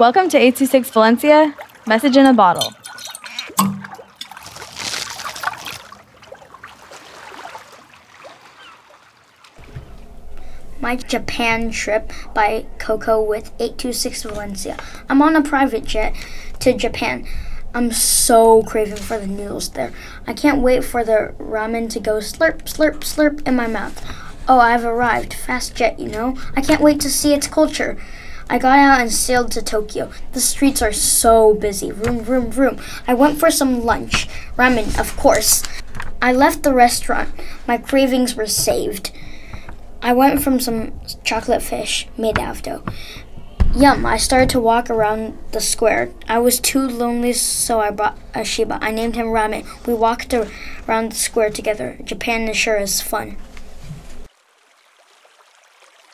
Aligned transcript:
Welcome 0.00 0.30
to 0.30 0.38
826 0.38 0.88
Valencia, 0.92 1.54
message 1.86 2.16
in 2.16 2.24
a 2.24 2.32
bottle. 2.32 2.72
My 10.80 10.96
Japan 10.96 11.70
trip 11.70 12.14
by 12.32 12.64
Coco 12.78 13.22
with 13.22 13.52
826 13.58 14.22
Valencia. 14.22 14.78
I'm 15.10 15.20
on 15.20 15.36
a 15.36 15.42
private 15.42 15.84
jet 15.84 16.14
to 16.60 16.72
Japan. 16.72 17.26
I'm 17.74 17.92
so 17.92 18.62
craving 18.62 18.96
for 18.96 19.18
the 19.18 19.26
noodles 19.26 19.68
there. 19.68 19.92
I 20.26 20.32
can't 20.32 20.62
wait 20.62 20.82
for 20.82 21.04
the 21.04 21.34
ramen 21.38 21.90
to 21.90 22.00
go 22.00 22.20
slurp, 22.20 22.62
slurp, 22.62 23.00
slurp 23.00 23.46
in 23.46 23.54
my 23.54 23.66
mouth. 23.66 24.02
Oh, 24.48 24.60
I've 24.60 24.86
arrived. 24.86 25.34
Fast 25.34 25.74
jet, 25.74 26.00
you 26.00 26.08
know. 26.08 26.38
I 26.56 26.62
can't 26.62 26.80
wait 26.80 27.00
to 27.00 27.10
see 27.10 27.34
its 27.34 27.46
culture. 27.46 27.98
I 28.50 28.58
got 28.58 28.80
out 28.80 29.00
and 29.00 29.12
sailed 29.12 29.52
to 29.52 29.62
Tokyo. 29.62 30.10
The 30.32 30.40
streets 30.40 30.82
are 30.82 30.92
so 30.92 31.54
busy. 31.54 31.92
Vroom, 31.92 32.18
vroom, 32.18 32.50
vroom. 32.50 32.80
I 33.06 33.14
went 33.14 33.38
for 33.38 33.48
some 33.48 33.84
lunch. 33.84 34.26
Ramen, 34.56 34.98
of 34.98 35.16
course. 35.16 35.62
I 36.20 36.32
left 36.32 36.64
the 36.64 36.74
restaurant. 36.74 37.28
My 37.68 37.78
cravings 37.78 38.34
were 38.34 38.48
saved. 38.48 39.12
I 40.02 40.12
went 40.14 40.42
from 40.42 40.58
some 40.58 40.98
chocolate 41.22 41.62
fish 41.62 42.08
made 42.18 42.40
out 42.40 42.56
of 42.56 42.62
dough. 42.62 42.84
Yum, 43.76 44.04
I 44.04 44.16
started 44.16 44.50
to 44.50 44.60
walk 44.60 44.90
around 44.90 45.38
the 45.52 45.60
square. 45.60 46.10
I 46.26 46.40
was 46.40 46.58
too 46.58 46.88
lonely, 46.88 47.34
so 47.34 47.80
I 47.80 47.92
brought 47.92 48.18
a 48.34 48.42
Shiba. 48.42 48.80
I 48.82 48.90
named 48.90 49.14
him 49.14 49.26
Ramen. 49.26 49.64
We 49.86 49.94
walked 49.94 50.34
around 50.34 51.12
the 51.12 51.16
square 51.16 51.50
together. 51.50 51.98
Japan 52.02 52.48
is 52.48 52.56
sure 52.56 52.78
is 52.78 53.00
fun. 53.00 53.36